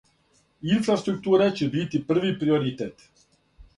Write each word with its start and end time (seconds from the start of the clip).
Инфраструктура 0.75 1.49
ће 1.59 1.69
бити 1.75 2.03
први 2.09 2.33
приоритет. 2.41 3.07